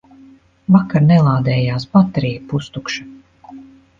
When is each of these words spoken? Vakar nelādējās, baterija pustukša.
Vakar 0.75 1.03
nelādējās, 1.09 1.85
baterija 1.97 2.41
pustukša. 2.53 3.07